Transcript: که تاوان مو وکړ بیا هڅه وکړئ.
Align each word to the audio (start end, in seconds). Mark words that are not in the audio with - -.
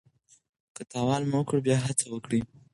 که 0.75 0.81
تاوان 0.91 1.21
مو 1.31 1.37
وکړ 1.39 1.57
بیا 1.65 1.77
هڅه 1.85 2.05
وکړئ. 2.09 2.41